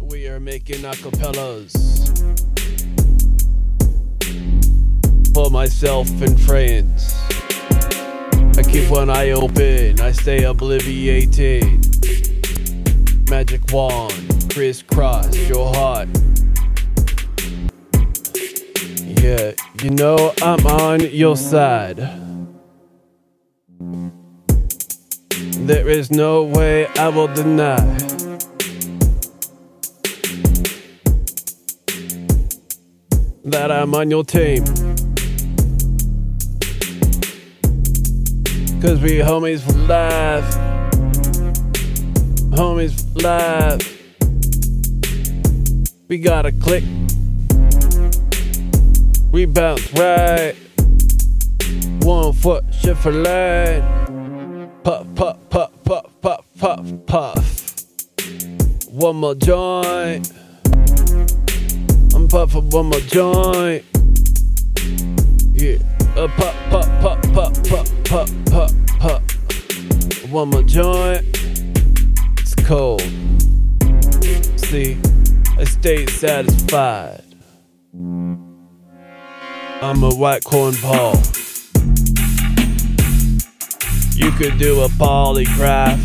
[0.00, 1.70] We are making acapellas
[5.32, 7.14] for myself and friends.
[8.58, 11.86] I keep one eye open, I stay obliviated.
[13.30, 16.08] Magic wand, crisscross your heart.
[19.22, 22.00] Yeah, you know I'm on your side.
[25.66, 27.76] There is no way I will deny.
[33.44, 34.64] That I'm on your team.
[38.80, 40.44] Cause we homies for life.
[42.56, 44.00] Homies for life.
[46.08, 46.84] We gotta click.
[49.30, 50.54] We bounce right.
[52.02, 54.19] One foot shift for line.
[59.20, 60.32] More joint.
[62.14, 63.84] I'm puffing one more joint.
[65.52, 65.76] Yeah.
[66.16, 70.30] Uh, puff, puff, puff, puff, puff, puff, puff, puff.
[70.30, 71.26] One more joint.
[72.38, 73.02] It's cold.
[74.56, 74.96] See,
[75.58, 77.22] I stay satisfied.
[79.82, 81.16] I'm a white corn Paul.
[84.14, 85.98] You could do a polygraph,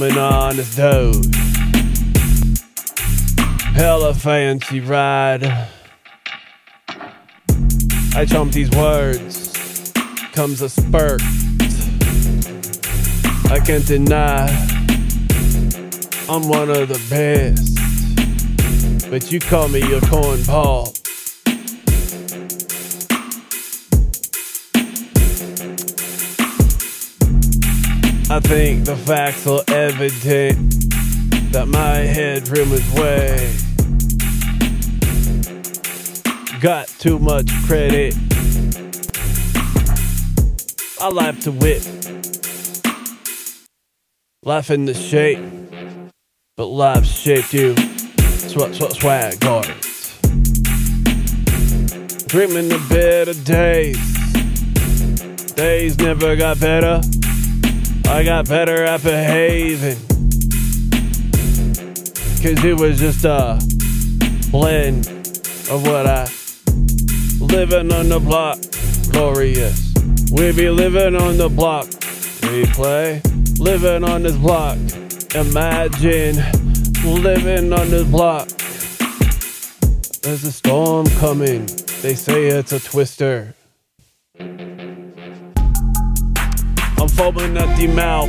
[0.00, 1.57] not on his toes.
[3.78, 5.44] Hella fancy ride.
[6.88, 9.92] I chomp these words,
[10.32, 11.22] comes a spurt.
[13.52, 14.48] I can't deny,
[16.28, 17.78] I'm one of the best.
[19.10, 20.92] But you call me your corn Paul.
[28.28, 33.67] I think the facts are evident that my headroom is way.
[36.60, 38.16] Got too much credit.
[41.00, 41.84] I laugh to wit.
[44.42, 45.38] Life in the shape,
[46.56, 47.76] but life shaped you.
[47.76, 50.18] Swat, swat, swag guards.
[52.26, 54.02] Dreaming of better days.
[55.52, 57.00] Days never got better.
[58.08, 59.98] I got better at behaving.
[62.42, 63.60] Cause it was just a
[64.50, 65.06] blend
[65.70, 66.26] of what I
[67.40, 68.58] living on the block.
[69.10, 69.92] Glorious.
[70.30, 71.86] We be living on the block.
[72.42, 73.22] We play
[73.58, 74.78] living on this block.
[75.34, 76.36] Imagine
[77.04, 78.48] living on this block.
[80.22, 81.66] There's a storm coming.
[82.02, 83.54] They say it's a twister.
[87.00, 88.28] I'm foaming at the mouth.